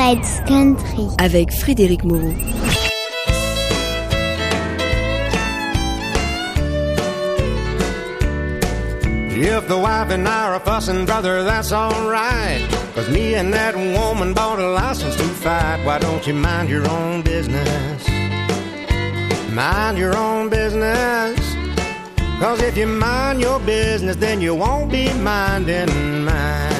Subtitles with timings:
[0.00, 2.32] Fred's Country avec Frédéric Moreau.
[9.36, 12.66] If the wife and I are fussing, brother, that's alright.
[12.94, 15.84] Cause me and that woman bought a license to fight.
[15.84, 18.08] Why don't you mind your own business?
[19.52, 21.38] Mind your own business.
[22.40, 26.70] Cause if you mind your business, then you won't be minding mine.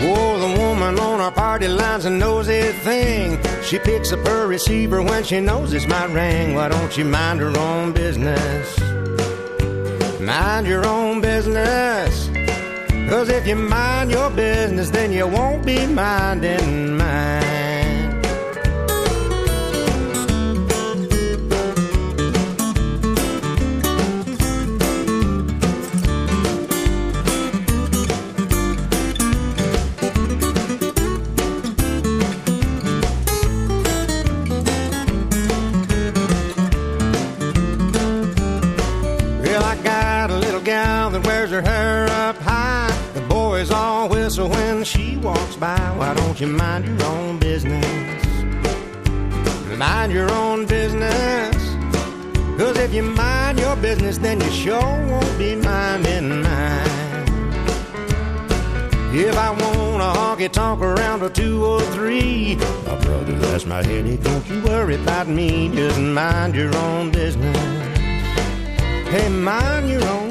[0.00, 3.36] Oh, the woman on our party line's a nosy thing.
[3.62, 6.54] She picks up her receiver when she knows it's my ring.
[6.54, 8.78] Why don't you mind her own business?
[10.20, 12.28] Mind your own business.
[13.10, 17.67] Cause if you mind your business, then you won't be minding mine.
[45.58, 45.78] By.
[45.96, 47.84] Why don't you mind your own business?
[49.76, 51.54] Mind your own business.
[52.58, 56.98] Cause if you mind your business, then you sure won't be minding mine.
[59.14, 64.22] If I want a honky tonk around a 203, my brother, that's my headache.
[64.22, 67.56] Don't you worry about me, just mind your own business.
[69.08, 70.27] Hey, mind your own.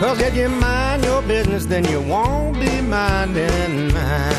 [0.00, 4.29] Cause if you mind your business, then you won't be minding mine.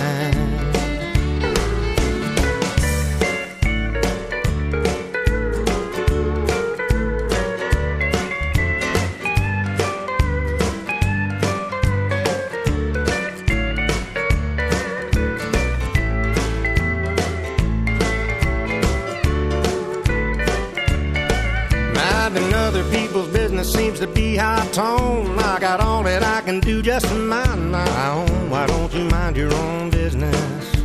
[26.82, 28.50] Just mind my own.
[28.50, 30.76] Why don't you mind your own business?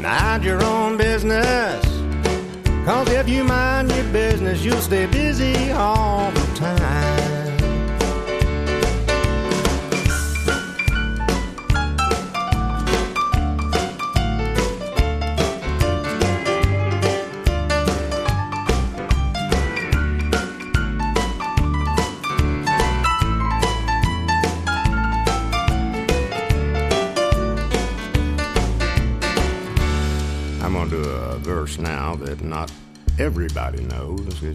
[0.00, 1.84] Mind your own business.
[2.84, 6.01] Cause if you mind your business, you'll stay busy all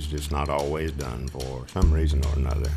[0.07, 2.71] just not always done for some reason or another.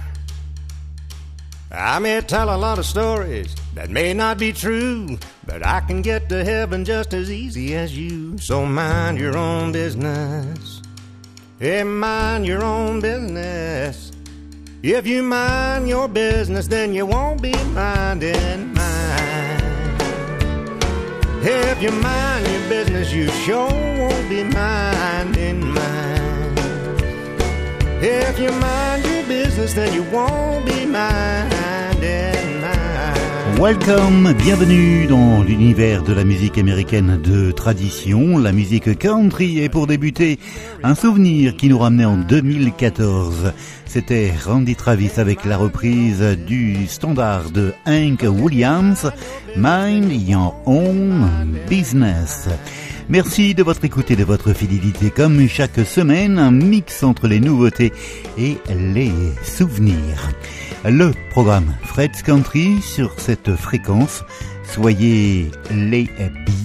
[1.72, 6.02] I may tell a lot of stories that may not be true, but I can
[6.02, 8.38] get to heaven just as easy as you.
[8.38, 10.82] So mind your own business.
[11.60, 14.10] Hey, mind your own business.
[14.82, 19.60] If you mind your business, then you won't be minding mine.
[21.42, 26.19] If you mind your business, you sure won't be minding mine.
[28.02, 30.80] If you mind your business, then you won't be.
[33.60, 39.58] Welcome, bienvenue dans l'univers de la musique américaine de tradition, la musique country.
[39.58, 40.38] Et pour débuter,
[40.82, 43.52] un souvenir qui nous ramenait en 2014.
[43.84, 49.12] C'était Randy Travis avec la reprise du standard de Hank Williams,
[49.58, 51.28] Mind Your Own
[51.68, 52.48] Business.
[53.10, 55.10] Merci de votre écoute et de votre fidélité.
[55.10, 57.92] Comme chaque semaine, un mix entre les nouveautés
[58.38, 59.12] et les
[59.42, 60.30] souvenirs.
[60.84, 64.22] Le programme Fred's Country sur cette fréquence.
[64.62, 66.08] Soyez les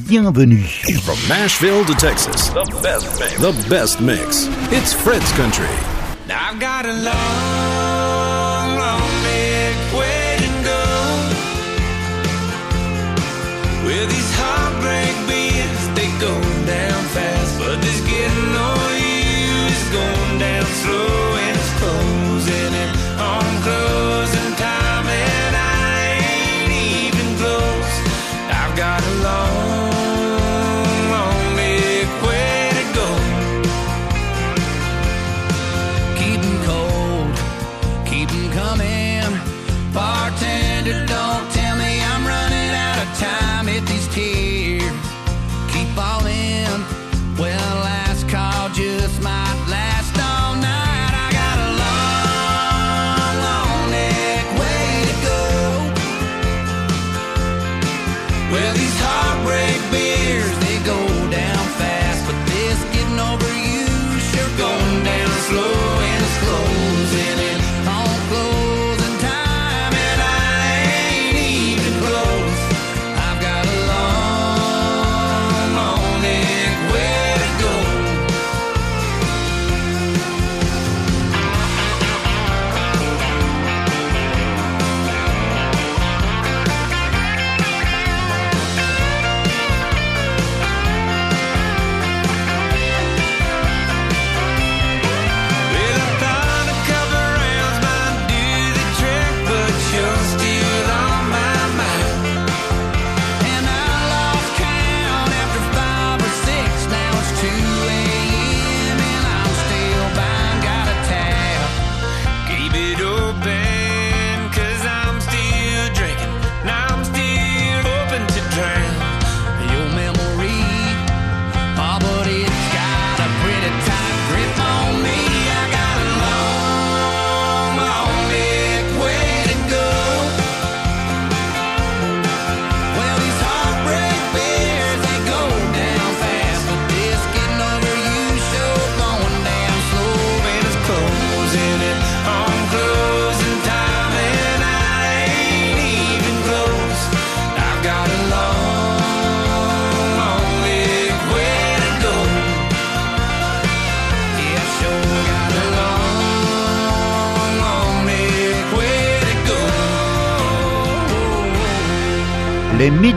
[0.07, 0.83] bienvenus.
[1.03, 3.37] From Nashville to Texas, the best mix.
[3.41, 4.47] The best mix.
[4.71, 5.65] It's Fred's Country.
[6.27, 7.74] Now I've got a long,
[20.85, 21.24] slow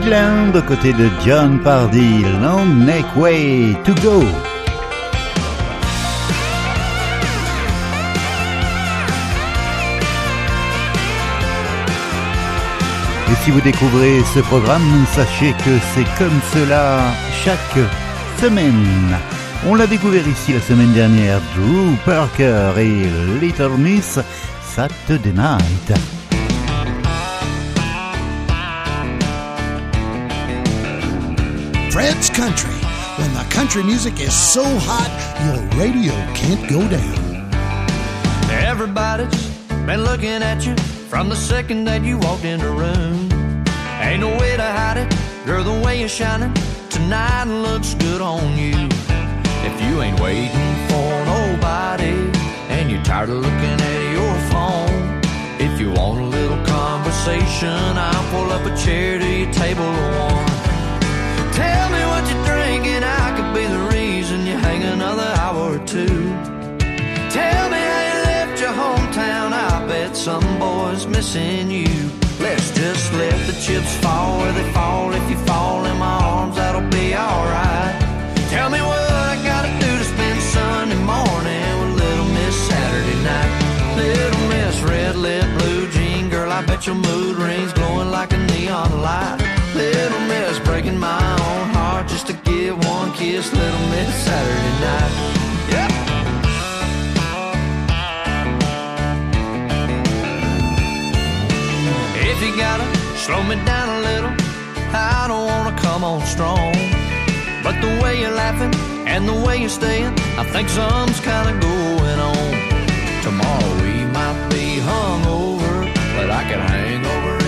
[0.09, 4.23] Midlands aux côtés de John Pardy, Long Neck Way to Go.
[13.31, 17.01] Et si vous découvrez ce programme, sachez que c'est comme cela
[17.45, 17.85] chaque
[18.41, 19.15] semaine.
[19.67, 23.05] On l'a découvert ici la semaine dernière, Drew Parker et
[23.39, 24.17] Little Miss
[24.63, 26.18] Saturday Night.
[31.99, 32.73] Fred's Country.
[33.17, 35.11] When the country music is so hot,
[35.43, 37.51] your radio can't go down.
[38.49, 39.49] Everybody's
[39.85, 40.77] been looking at you
[41.09, 43.27] from the second that you walked in the room.
[43.99, 45.13] Ain't no way to hide it,
[45.45, 46.53] girl, the way you're shining
[46.89, 48.79] tonight looks good on you.
[49.67, 52.15] If you ain't waiting for nobody
[52.71, 55.19] and you're tired of looking at your phone,
[55.59, 60.31] if you want a little conversation, I'll pull up a chair to your table of
[60.31, 60.58] one.
[61.59, 65.81] Tell me what you're drinking, I could be the reason you hang another hour or
[65.85, 66.17] two.
[67.37, 69.51] Tell me how you left your hometown.
[69.51, 71.93] I bet some boy's missing you.
[72.39, 75.11] Let's just let the chips fall where they fall.
[75.13, 77.95] If you fall in my arms, that'll be alright.
[78.49, 83.51] Tell me what I gotta do to spend Sunday morning with Little Miss Saturday night.
[83.97, 88.37] Little Miss Red Lip Blue Jean Girl, I bet your mood rings glowing like a
[88.37, 89.58] neon light.
[89.79, 93.53] Little Miss breaking my own heart just to get one kiss.
[93.53, 95.13] Little Miss Saturday night.
[95.73, 95.91] Yep.
[102.29, 102.87] If you gotta
[103.23, 104.33] slow me down a little,
[104.91, 106.73] I don't wanna come on strong.
[107.63, 108.73] But the way you're laughing
[109.07, 112.51] and the way you're staying, I think something's kinda going on.
[113.23, 115.73] Tomorrow we might be hungover,
[116.17, 117.38] but I can hang over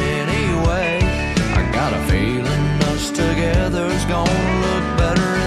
[1.81, 5.40] got a feeling us together's gonna look better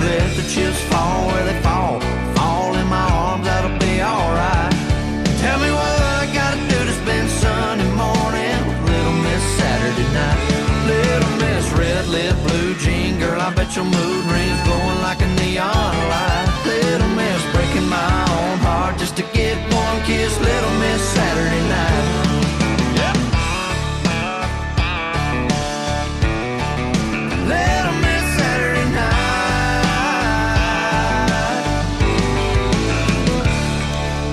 [0.00, 2.00] let the chips fall where they fall.
[2.36, 4.72] Fall in my arms, that'll be alright.
[5.44, 10.40] Tell me what I gotta do to spend Sunday morning with Little Miss Saturday night.
[10.92, 12.40] Little Miss Red Lip
[13.70, 16.62] Metro mood rings glowing like a neon light.
[16.66, 20.49] Little miss breaking my own heart just to get one kiss.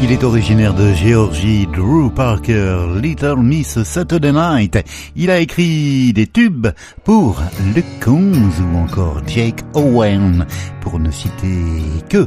[0.09, 4.77] Il est originaire de Géorgie, Drew Parker, Little Miss Saturday Night.
[5.17, 6.67] Il a écrit des tubes
[7.03, 7.43] pour
[7.75, 10.47] Le Combs ou encore Jake Owen,
[10.79, 11.73] pour ne citer
[12.07, 12.25] que.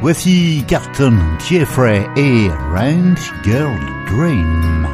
[0.00, 1.16] Voici Carton,
[1.48, 3.78] Jeffrey et Ranch Girl
[4.10, 4.88] Dream.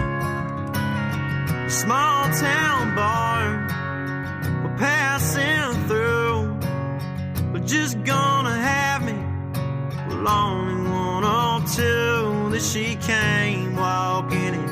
[12.59, 14.69] That she came walking in.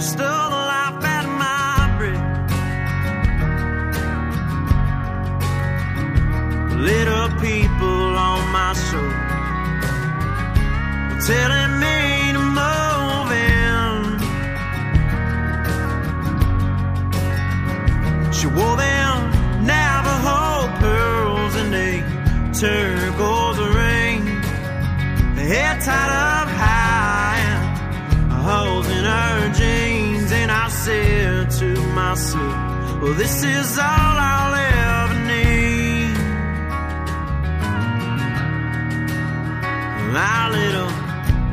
[0.00, 2.22] Stole the life out of my brick.
[6.90, 9.10] Little people on my show.
[11.26, 11.97] Telling me
[25.88, 30.30] Up high and holes in her jeans.
[30.32, 36.16] And I said to myself, Well, this is all I'll ever need.
[40.12, 40.92] My little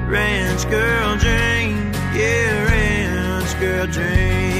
[0.10, 4.55] ranch girl dream, yeah, ranch girl dream.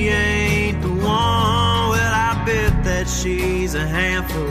[0.00, 1.88] She ain't the one.
[1.92, 4.48] Well, I bet that she's a handful.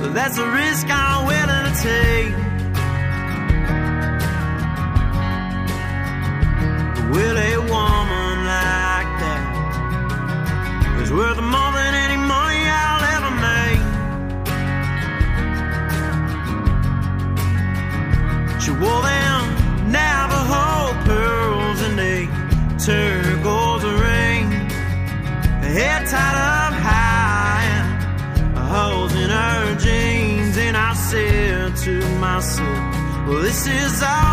[0.00, 2.34] But that's a risk I'm willing to take.
[7.14, 7.99] Will a woman
[33.66, 34.29] Well, this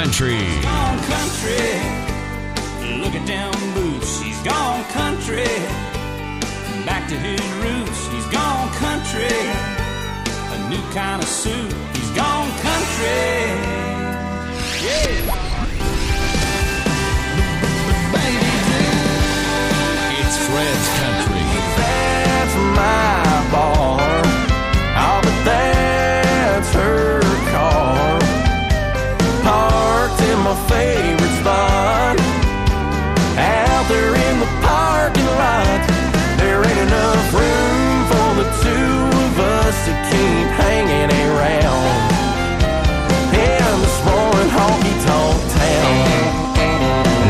[0.00, 0.38] Country.
[0.62, 1.60] gone country.
[3.02, 5.44] Look at them boots, he's gone country.
[6.86, 9.28] Back to his roots, he's gone country.
[10.54, 13.29] A new kind of suit, he's gone country.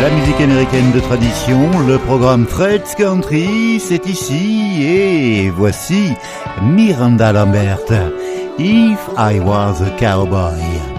[0.00, 6.14] La musique américaine de tradition, le programme Fred's Country, c'est ici et voici
[6.62, 7.92] Miranda Lambert.
[8.58, 10.89] If I was a cowboy.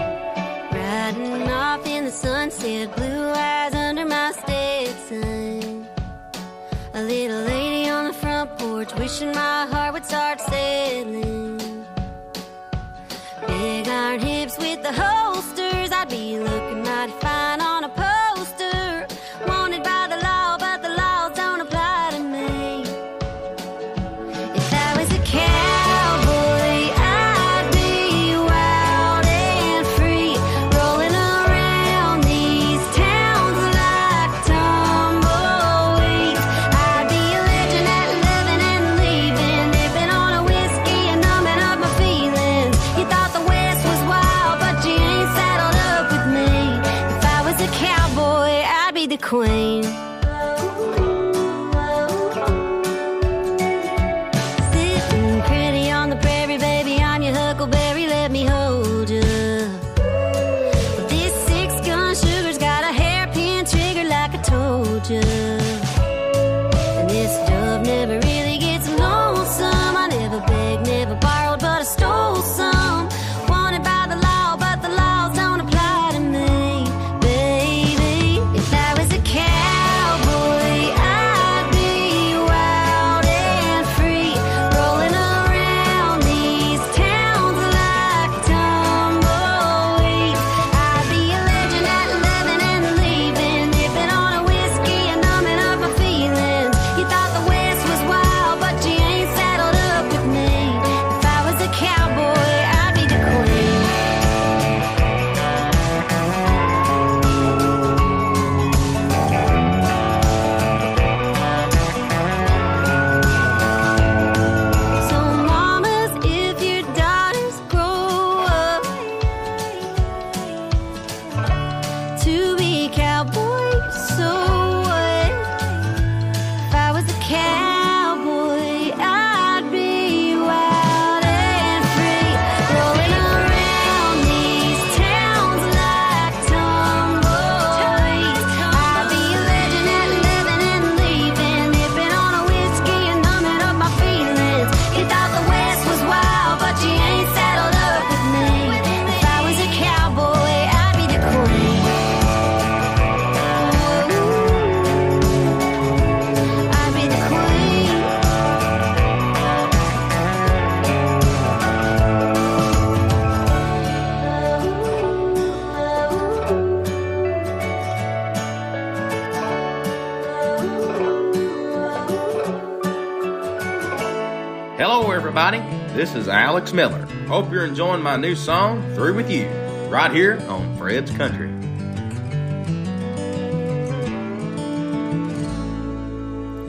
[176.01, 177.05] This is Alex Miller.
[177.27, 179.47] Hope you're enjoying my new song, Through With You,
[179.87, 181.49] right here on Fred's Country.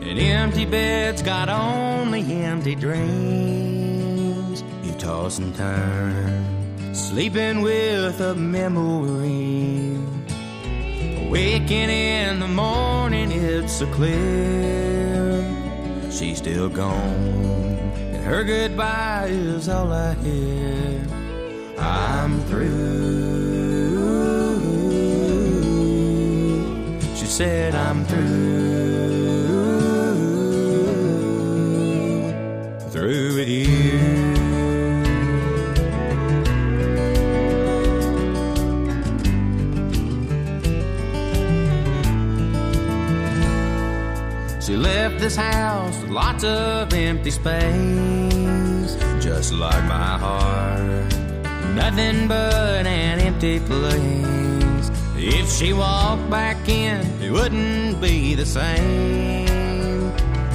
[0.02, 4.62] An empty bed's got only empty dreams.
[4.82, 9.96] You toss and turn, sleeping with a memory.
[11.30, 15.42] Waking in the morning, it's so clear.
[16.10, 17.81] She's still gone
[18.24, 21.06] her goodbye is all I hear.
[21.78, 23.42] I'm through.
[27.16, 28.72] She said, I'm through.
[32.90, 34.42] Through with you.
[44.60, 48.11] She left this house with lots of empty space
[49.42, 51.10] just like my heart.
[51.74, 54.90] Nothing but an empty place.
[55.16, 60.12] If she walked back in, it wouldn't be the same.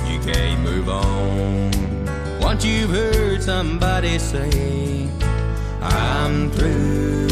[0.10, 1.72] You can't move on
[2.40, 5.10] once you've heard somebody say,
[5.82, 7.28] I'm through.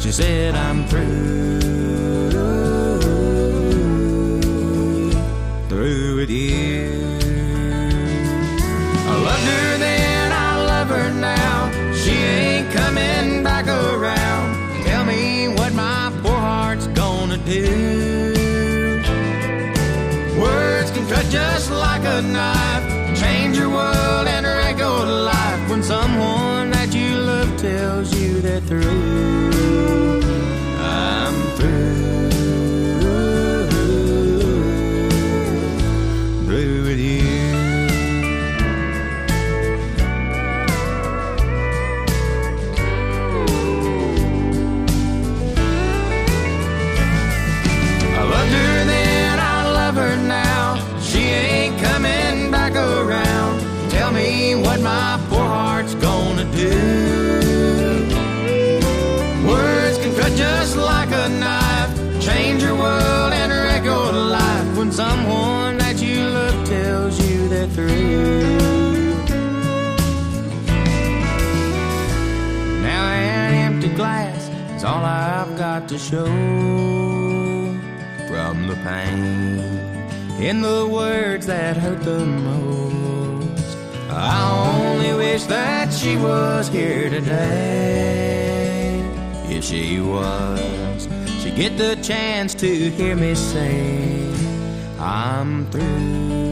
[0.00, 1.29] She said, I'm through.
[22.20, 22.59] good night.
[75.80, 76.26] Got to show
[78.28, 79.58] from the pain
[80.40, 83.76] in the words that hurt the most.
[84.10, 89.00] I only wish that she was here today.
[89.48, 91.08] If she was,
[91.42, 94.32] she'd get the chance to hear me say,
[94.98, 96.49] I'm through.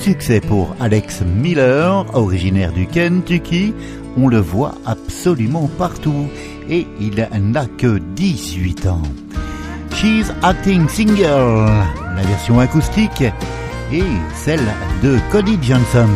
[0.00, 3.74] Succès pour Alex Miller, originaire du Kentucky.
[4.16, 6.28] On le voit absolument partout
[6.68, 9.02] et il n'a que 18 ans.
[9.94, 11.84] She's Acting Single,
[12.16, 13.24] la version acoustique
[13.92, 14.02] et
[14.34, 14.66] celle
[15.02, 16.08] de Cody Johnson.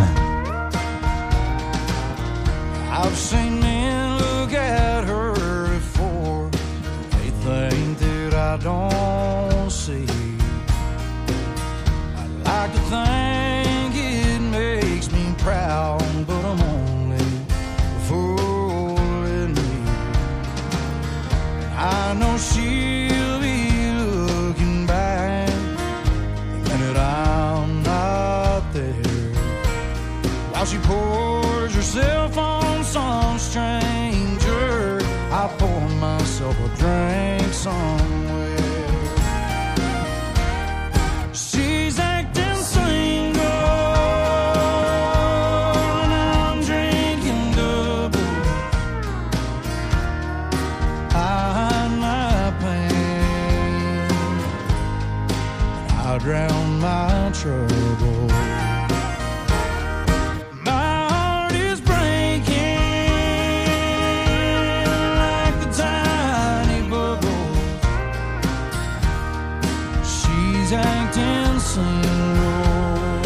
[71.58, 73.22] Single.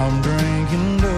[0.00, 1.17] I'm drinking.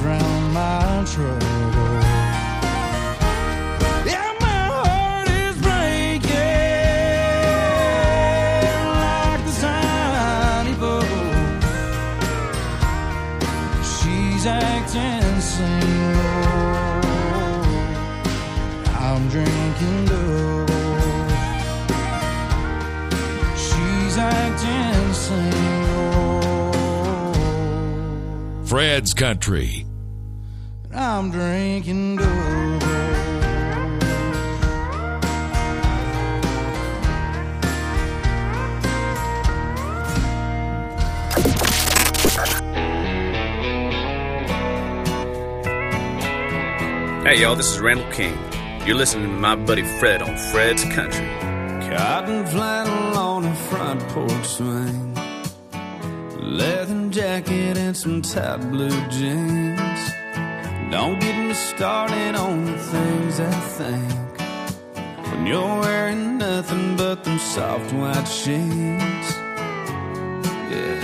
[0.00, 2.00] Drown my trouble.
[14.40, 15.80] She's acting single.
[18.96, 20.70] I'm drinking doubles.
[23.54, 25.90] She's acting single.
[28.64, 29.89] Fred's Country.
[31.20, 32.82] I'm drinking doubles.
[47.22, 48.32] Hey, y'all, this is Randall King.
[48.86, 51.26] You're listening to my buddy Fred on Fred's Country.
[51.90, 55.14] Cotton flannel on a front porch swing.
[56.38, 59.79] Leather jacket and some tight blue jeans.
[60.90, 64.40] Don't get me started on the things I think.
[65.30, 69.28] When you're wearing nothing but them soft white sheets.
[70.72, 70.98] Yeah.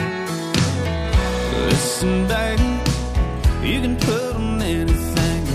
[1.68, 2.68] Listen, baby,
[3.62, 5.46] you can put on anything.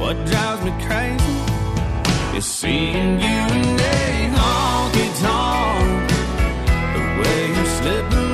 [0.00, 6.10] What drives me crazy is seeing you in a honky tonk.
[6.94, 8.25] The way you're slipping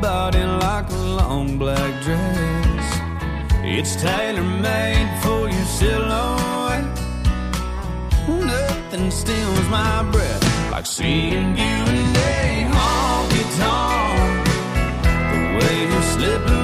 [0.00, 2.86] body like a long black dress.
[3.64, 6.98] It's tailor made for your silhouette.
[8.28, 14.46] Nothing steals my breath like seeing you in a honky tonk.
[15.32, 16.57] The way you're slipping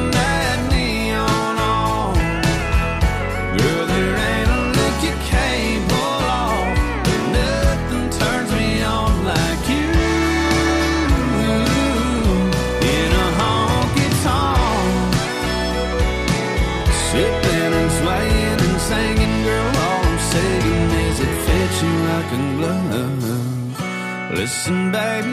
[24.45, 25.31] Listen, baby,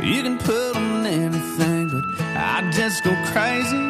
[0.00, 2.04] you can put on anything, but
[2.36, 3.81] I just go crazy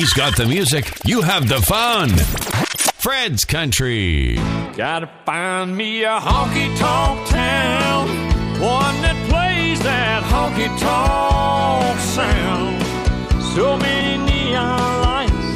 [0.00, 0.90] He's got the music.
[1.04, 2.08] You have the fun.
[3.04, 4.36] Fred's Country.
[4.74, 8.08] Gotta find me a honky tonk town,
[8.58, 12.82] one that plays that honky tonk sound.
[13.52, 15.48] So many neon lights,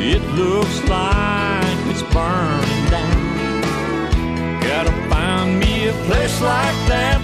[0.00, 4.60] it looks like it's burning down.
[4.62, 7.20] Gotta find me a place like that.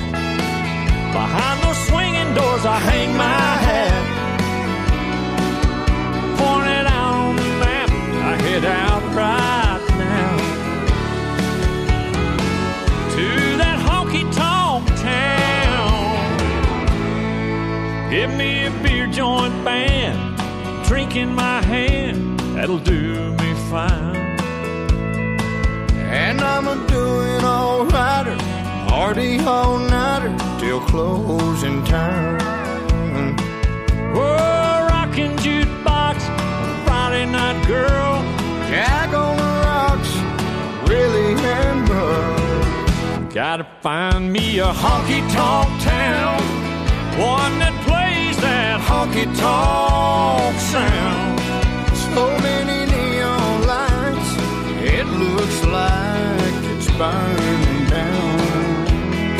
[1.14, 3.69] Behind those swinging doors, I hang my hat.
[18.20, 20.36] Give me a beer joint band,
[20.86, 24.14] drink in my hand, that'll do me fine.
[25.96, 28.36] And I'm a doing all righter,
[28.90, 33.36] party all nighter till closing time.
[34.14, 36.20] Oh, rockin' jukebox,
[36.84, 38.22] Friday night girl.
[38.68, 40.12] Jack on the rocks,
[40.90, 41.88] really and.
[43.32, 46.42] Gotta find me a honky tonk town,
[47.18, 47.89] one that plays that
[48.88, 51.40] honky tonk sound.
[52.14, 54.30] So many neon lights,
[54.96, 58.38] it looks like it's burning down.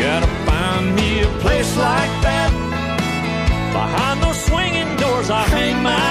[0.03, 2.51] Gotta find me a place like that.
[3.73, 6.10] Behind those swinging doors, I hang my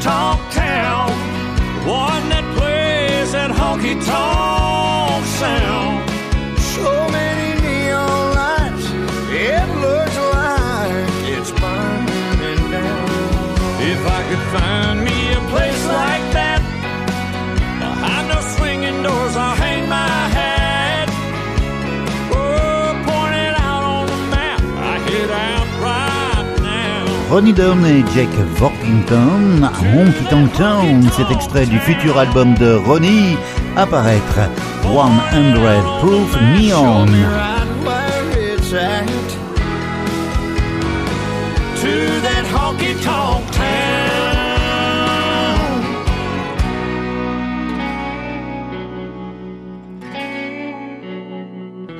[0.00, 1.10] Tonk Town,
[1.86, 4.39] one that plays at honky tonk.
[27.30, 28.28] Ronnie Dunn et Jake
[28.60, 33.36] Worthington, Honky Tonk Town, cet extrait du futur album de Ronnie,
[33.76, 34.40] apparaître
[34.82, 37.06] 100 Proof Neon.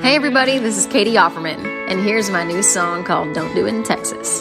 [0.03, 3.73] Hey everybody, this is Catie Offerman, and here's my new song called Don't Do It
[3.73, 4.40] in Texas.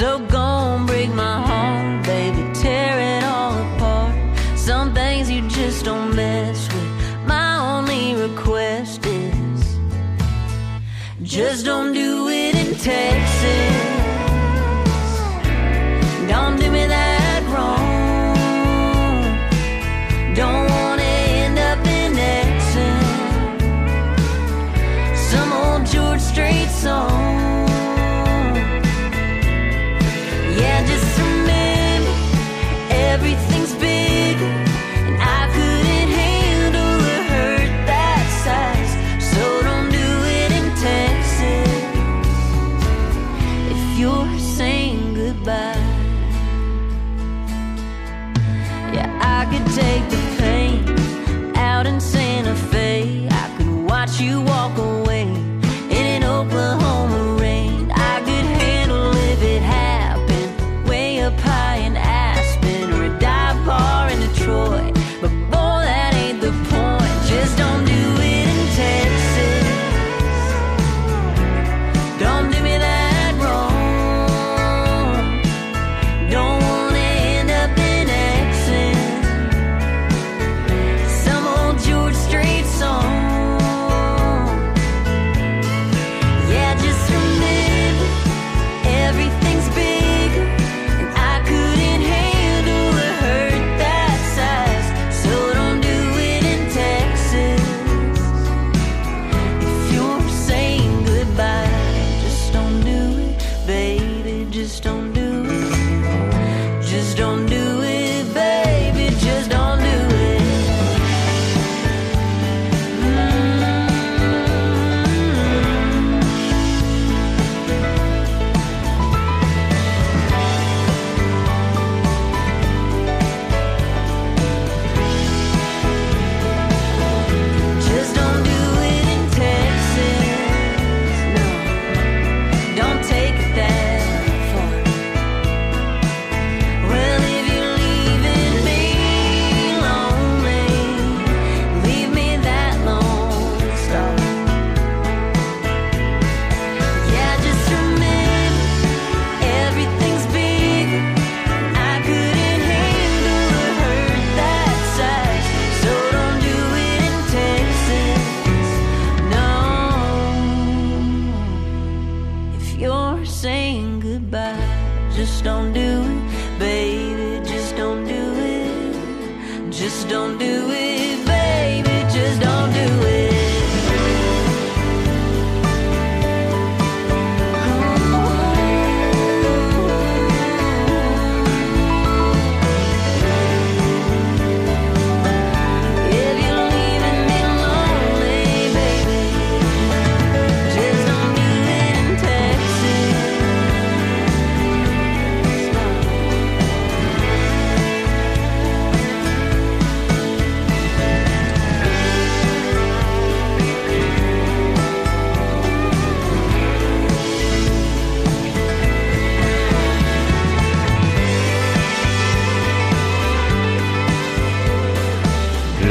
[0.00, 4.16] So gon' break my heart, baby, tear it all apart.
[4.56, 7.26] Some things you just don't mess with.
[7.26, 9.78] My only request is
[11.22, 13.69] just don't do it in Texas.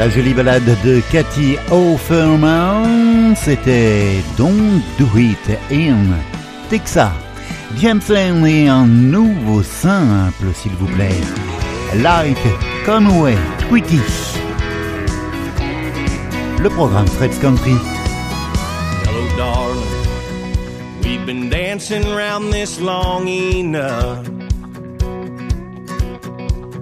[0.00, 6.16] La jolie balade de Cathy O'Ferman, c'était Don't Do It in
[6.70, 7.10] Texas.
[7.76, 11.20] James Lane et un nouveau simple, s'il vous plaît.
[11.96, 12.38] Like
[12.86, 13.36] Conway
[13.68, 14.00] Twitty.
[16.62, 17.76] Le programme Fred's Country.
[19.04, 19.84] Hello, darling.
[21.02, 24.26] We've been dancing around this long enough.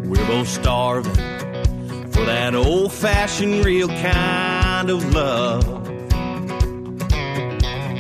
[0.05, 1.38] We're both starving.
[2.29, 5.65] That old fashioned, real kind of love.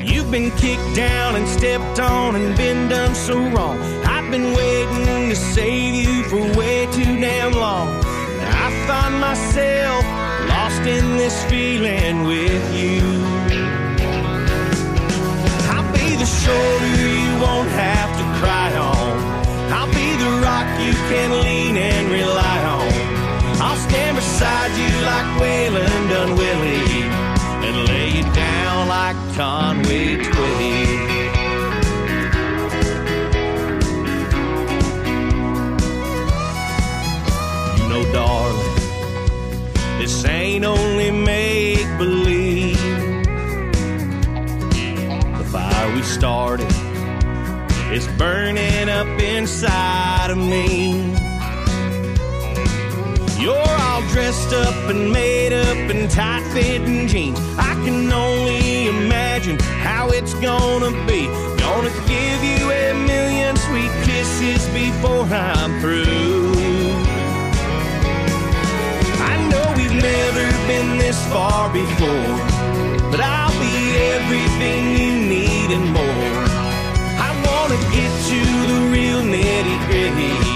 [0.04, 3.78] You've been kicked down and stepped on and been done so wrong.
[4.04, 7.88] I've been waiting to save you for way too damn long.
[8.40, 10.04] Now I find myself
[10.52, 13.00] lost in this feeling with you.
[15.72, 19.16] I'll be the shoulder you won't have to cry on.
[19.72, 23.07] I'll be the rock you can lean and rely on.
[23.68, 27.02] I'll stand beside you like Waylon done Willie
[27.66, 30.86] and lay you down like Conway Twitty.
[37.76, 38.74] You know, darling,
[39.98, 42.78] this ain't only make believe.
[45.36, 46.72] The fire we started
[47.92, 51.17] is burning up inside of me.
[53.48, 57.40] You're all dressed up and made up in tight fitting jeans.
[57.56, 61.28] I can only imagine how it's gonna be.
[61.56, 66.52] Gonna give you a million sweet kisses before I'm through.
[69.32, 72.34] I know we've never been this far before,
[73.10, 73.76] but I'll be
[74.12, 76.34] everything you need and more.
[77.28, 78.40] I wanna get to
[78.70, 80.47] the real nitty gritty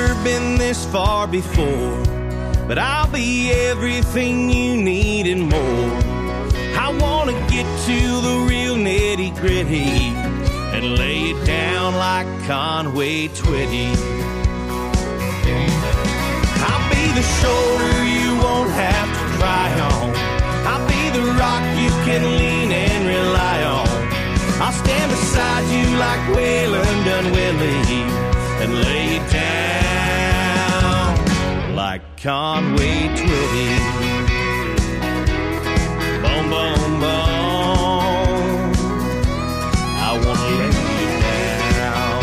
[0.00, 2.02] never been this far before,
[2.66, 5.90] but I'll be everything you need and more.
[6.84, 9.90] I wanna get to the real nitty gritty
[10.74, 13.90] and lay it down like Conway Twitty.
[16.68, 20.08] I'll be the shoulder you won't have to cry on.
[20.70, 23.88] I'll be the rock you can lean and rely on.
[24.62, 28.30] I'll stand beside you like Waylon done Willie
[28.62, 29.49] and lay it down
[31.80, 33.70] like Conway Twitty.
[36.22, 38.72] Boom, boom, boom.
[39.96, 40.66] I wanna lay
[41.00, 41.12] you
[41.80, 42.22] down.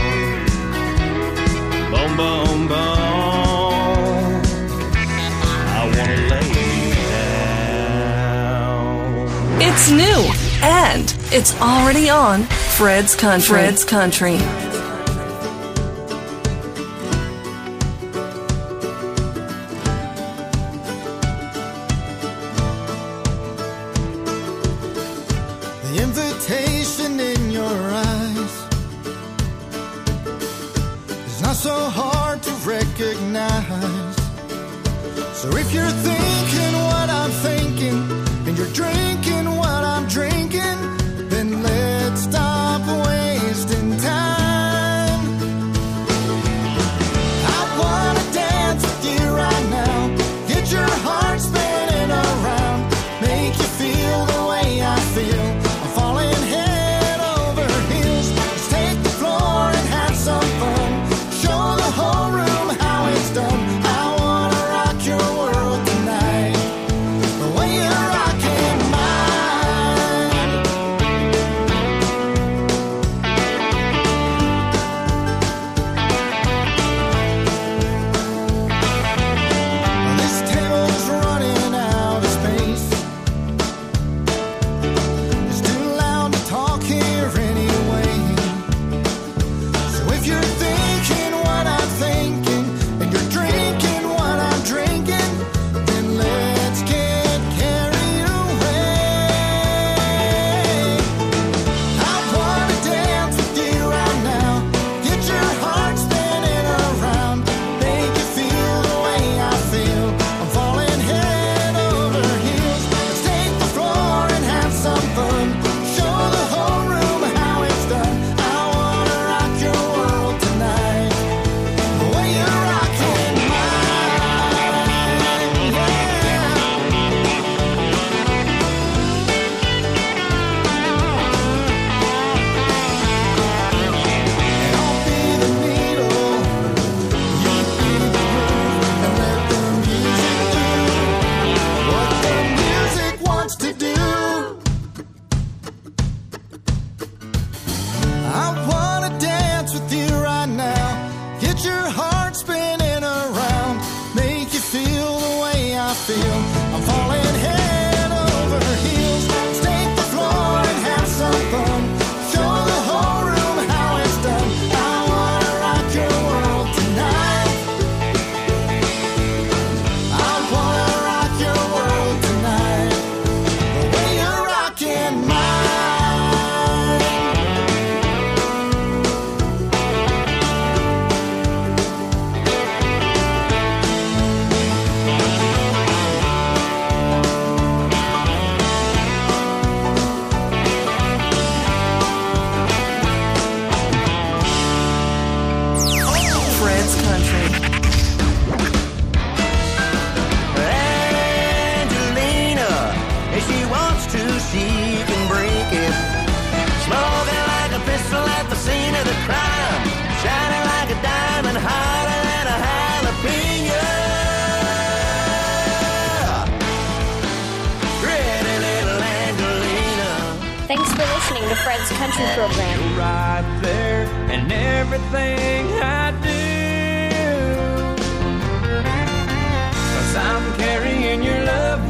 [1.91, 4.41] Boom, boom, boom.
[5.73, 7.01] I wanna lay you
[8.29, 8.85] down.
[9.59, 10.21] It's new
[10.61, 12.43] and it's already on
[12.77, 13.55] Fred's Country.
[13.55, 14.37] Fred's Country.
[35.33, 37.97] So if you're thinking what I'm thinking,
[38.47, 39.06] and you're drinking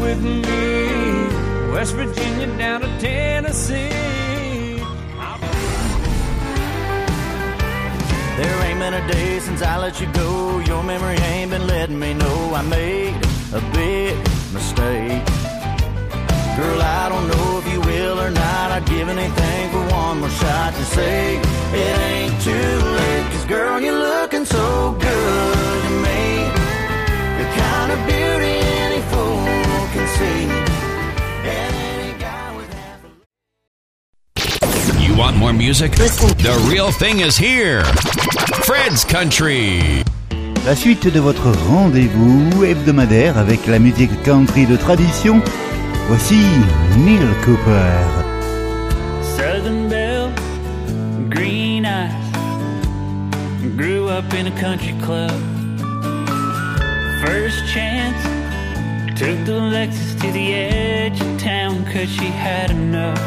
[0.07, 1.73] with me.
[1.73, 3.89] West Virginia down to Tennessee.
[8.39, 10.59] There ain't been a day since I let you go.
[10.59, 13.15] Your memory ain't been letting me know I made
[13.59, 14.15] a big
[14.57, 15.23] mistake.
[16.57, 18.65] Girl, I don't know if you will or not.
[18.75, 21.37] I'd give anything for one more shot to say
[21.83, 23.25] it ain't too late.
[23.31, 24.65] Cause girl, you're looking so
[25.07, 26.23] good to me.
[27.39, 28.66] The kind of beauty
[34.99, 35.91] You want more music?
[35.93, 37.83] The real thing is here.
[38.63, 40.03] Fred's Country.
[40.65, 45.41] La suite de votre rendez-vous hebdomadaire avec la musique country de tradition,
[46.07, 46.43] voici
[46.97, 48.03] Neil Cooper.
[49.21, 50.29] Southern Belle,
[51.29, 52.11] green eyes.
[53.77, 55.31] Grew up in a country club.
[57.23, 58.17] First chance,
[59.17, 63.17] took the Lexus to the edge of town cause she had enough.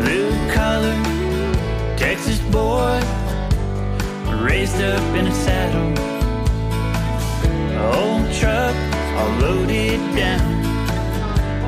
[0.00, 0.96] Blue collar,
[1.96, 3.00] Texas boy,
[4.42, 5.90] raised up in a saddle.
[7.94, 8.74] Old truck,
[9.16, 10.40] all loaded down.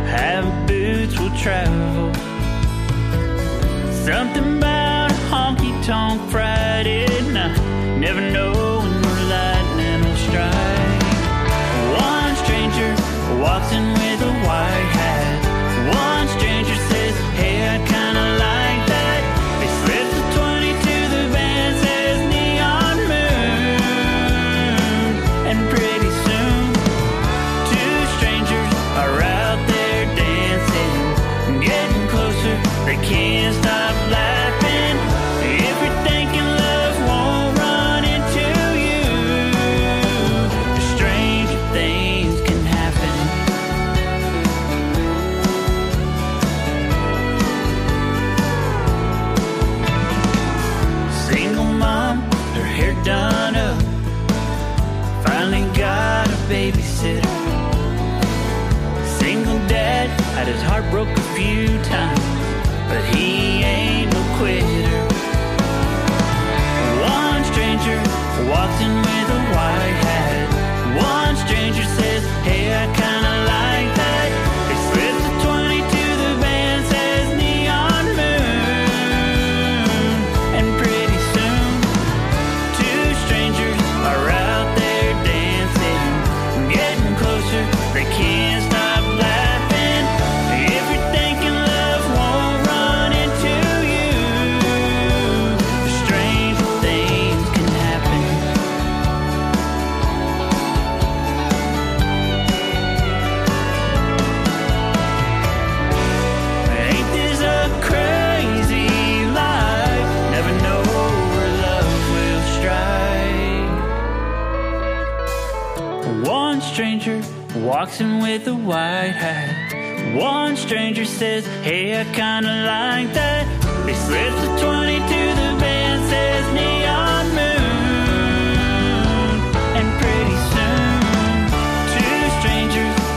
[0.07, 2.13] Have boots will travel.
[4.05, 7.57] Something about a honky tonk Friday night.
[8.01, 10.72] Never know when the lightning will strike.
[13.45, 14.92] In with a white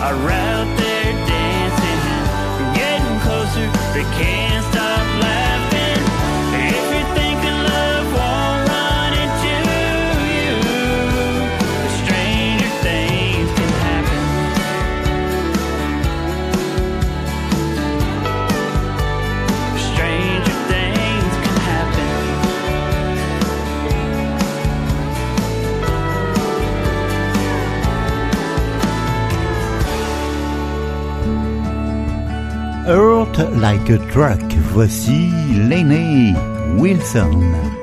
[0.06, 3.66] are out there dancing, getting closer.
[3.96, 4.35] They can't
[33.38, 34.40] Like a Truck,
[34.72, 35.30] voici
[35.68, 36.34] Lainey
[36.78, 37.75] Wilson.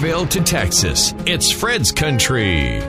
[0.00, 2.80] Nashville to Texas, it's Fred's Country.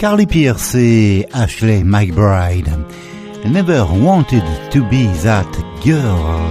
[0.00, 2.66] Carly Pearce et Ashley McBryde
[3.48, 5.46] never wanted to be that
[5.84, 6.48] girl.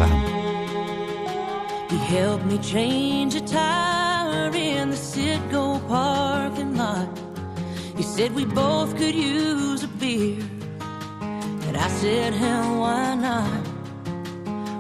[1.90, 7.10] He helped me change a tire in the Citgo parking lot.
[7.98, 10.42] He said we both could use a beer.
[11.68, 13.68] And I said, hell, why not?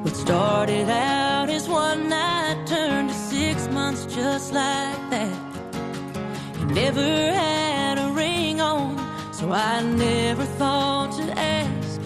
[0.06, 3.15] What started out as one night turned
[3.86, 5.36] months just like that.
[6.58, 7.08] He never
[7.44, 8.88] had a ring on,
[9.38, 11.26] so I never thought to
[11.60, 12.02] ask.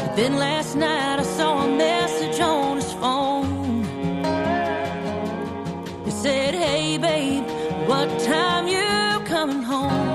[0.00, 3.84] But then last night I saw a message on his phone.
[6.08, 7.46] It said, Hey babe,
[7.90, 8.90] what time you
[9.34, 10.08] coming home?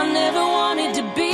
[0.00, 1.27] I never wanted to be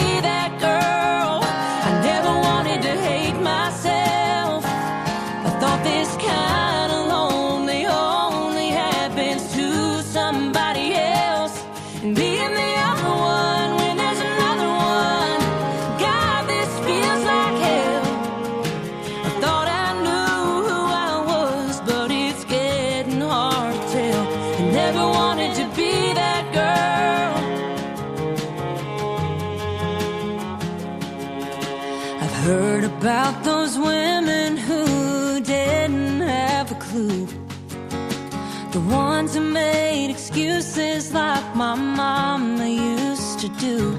[39.34, 43.96] who made excuses like my mama used to do.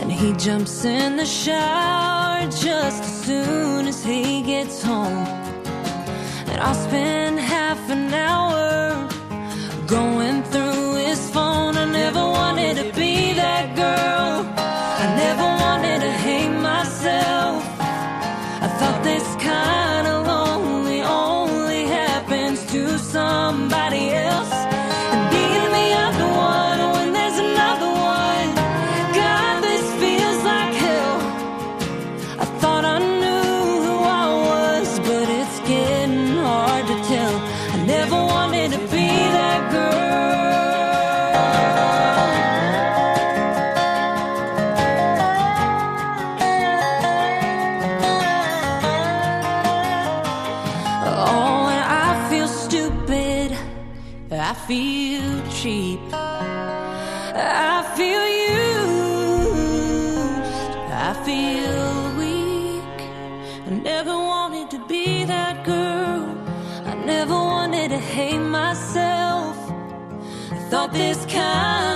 [0.00, 5.26] And he jumps in the shower just as soon as he gets home.
[6.50, 9.08] And I'll spend half an hour
[9.86, 11.76] going through his phone.
[11.76, 14.61] I never wanted to be that girl.
[70.92, 71.91] This kind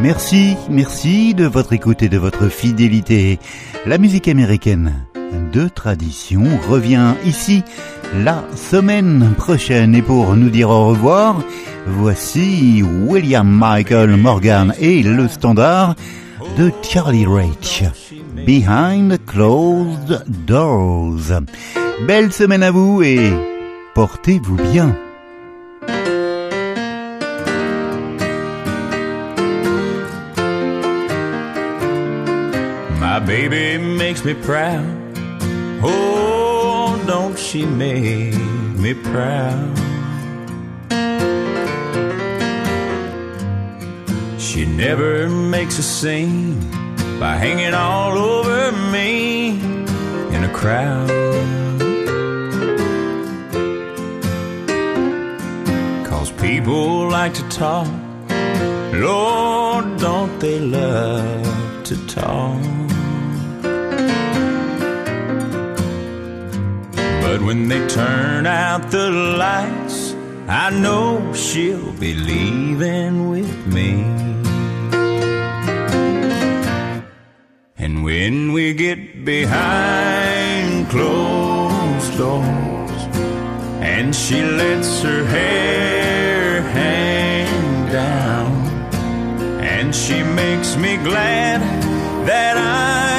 [0.00, 3.38] Merci, merci de votre écoute et de votre fidélité.
[3.86, 5.06] La musique américaine
[5.52, 7.62] de tradition revient ici
[8.14, 9.94] la semaine prochaine.
[9.94, 11.40] Et pour nous dire au revoir,
[11.86, 15.94] voici William Michael Morgan et le standard
[16.58, 17.84] de Charlie Rich.
[18.46, 21.40] Behind Closed Doors.
[22.06, 23.32] Belle semaine à vous et
[23.94, 24.94] portez-vous bien.
[33.26, 34.86] Baby makes me proud.
[35.82, 38.38] Oh, don't she make
[38.78, 39.76] me proud?
[44.38, 46.60] She never makes a scene
[47.18, 49.58] by hanging all over me
[50.34, 51.10] in a crowd.
[56.06, 57.88] Cause people like to talk.
[58.92, 62.85] Lord, don't they love to talk?
[67.36, 70.14] But when they turn out the lights,
[70.48, 73.92] I know she'll be leaving with me.
[77.76, 83.02] And when we get behind closed doors,
[83.82, 88.50] and she lets her hair hang down,
[89.60, 91.60] and she makes me glad
[92.26, 93.15] that I'm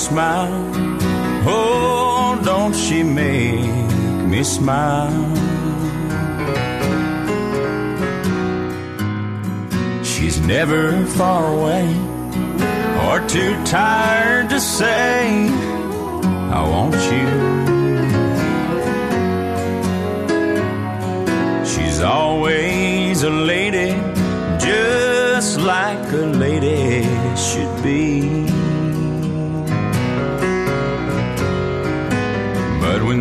[0.00, 0.72] smile.
[1.46, 3.90] Oh, don't she make
[4.32, 5.20] me smile?
[10.02, 11.86] She's never far away
[13.04, 15.48] or too tired to say,
[16.58, 17.28] I want you.
[21.72, 23.90] She's always a lady,
[24.58, 27.04] just like a lady
[27.36, 28.49] should be.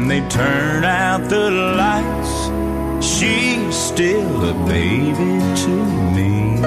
[0.09, 2.33] They turn out the lights,
[3.05, 5.73] she's still a baby to
[6.15, 6.59] me.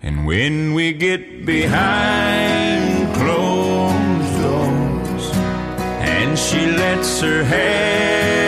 [0.00, 5.24] And when we get behind closed doors,
[6.14, 8.39] and she lets her hair